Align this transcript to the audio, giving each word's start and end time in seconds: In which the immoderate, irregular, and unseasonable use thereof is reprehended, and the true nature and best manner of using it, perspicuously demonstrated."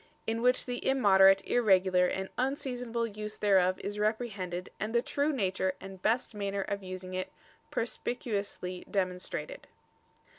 In 0.25 0.41
which 0.41 0.65
the 0.65 0.83
immoderate, 0.83 1.45
irregular, 1.45 2.07
and 2.07 2.29
unseasonable 2.35 3.05
use 3.05 3.37
thereof 3.37 3.79
is 3.81 3.99
reprehended, 3.99 4.71
and 4.79 4.95
the 4.95 5.01
true 5.03 5.31
nature 5.31 5.75
and 5.79 6.01
best 6.01 6.33
manner 6.33 6.61
of 6.63 6.81
using 6.81 7.13
it, 7.13 7.31
perspicuously 7.69 8.83
demonstrated." 8.89 9.67